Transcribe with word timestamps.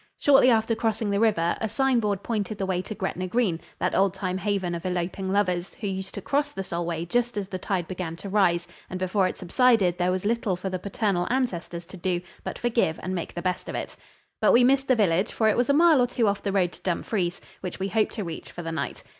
Shortly 0.17 0.49
after 0.49 0.73
crossing 0.73 1.11
the 1.11 1.19
river, 1.19 1.55
a 1.61 1.69
sign 1.69 1.99
board 1.99 2.23
pointed 2.23 2.57
the 2.57 2.65
way 2.65 2.81
to 2.81 2.95
Gretna 2.95 3.27
Green, 3.27 3.61
that 3.77 3.93
old 3.93 4.15
time 4.15 4.39
haven 4.39 4.73
of 4.73 4.83
eloping 4.83 5.31
lovers, 5.31 5.75
who 5.75 5.85
used 5.85 6.15
to 6.15 6.23
cross 6.23 6.51
the 6.53 6.63
Solway 6.63 7.05
just 7.05 7.37
as 7.37 7.47
the 7.47 7.59
tide 7.59 7.87
began 7.87 8.15
to 8.15 8.27
rise, 8.27 8.67
and 8.89 8.97
before 8.99 9.27
it 9.27 9.37
subsided 9.37 9.99
there 9.99 10.09
was 10.09 10.25
little 10.25 10.55
for 10.55 10.71
the 10.71 10.79
paternal 10.79 11.27
ancestors 11.29 11.85
to 11.85 11.97
do 11.97 12.19
but 12.43 12.57
forgive 12.57 12.99
and 13.03 13.13
make 13.13 13.35
the 13.35 13.43
best 13.43 13.69
of 13.69 13.75
it. 13.75 13.95
But 14.39 14.53
we 14.53 14.63
missed 14.63 14.87
the 14.87 14.95
village, 14.95 15.31
for 15.31 15.47
it 15.49 15.55
was 15.55 15.69
a 15.69 15.71
mile 15.73 16.01
or 16.01 16.07
two 16.07 16.27
off 16.27 16.41
the 16.41 16.51
road 16.51 16.71
to 16.71 16.81
Dumfries, 16.81 17.39
which 17.59 17.79
we 17.79 17.87
hoped 17.89 18.13
to 18.13 18.23
reach 18.23 18.51
for 18.51 18.63
the 18.63 18.71
night. 18.71 19.03